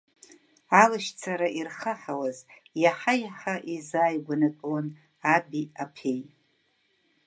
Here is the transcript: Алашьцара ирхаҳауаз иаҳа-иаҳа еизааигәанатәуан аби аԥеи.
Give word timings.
Алашьцара 0.81 1.47
ирхаҳауаз 1.59 2.37
иаҳа-иаҳа 2.81 3.55
еизааигәанатәуан 3.71 4.87
аби 5.35 5.63
аԥеи. 5.83 6.21